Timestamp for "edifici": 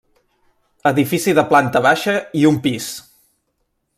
0.91-1.35